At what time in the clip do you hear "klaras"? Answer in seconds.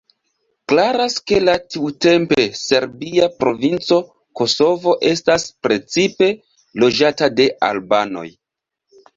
0.71-1.17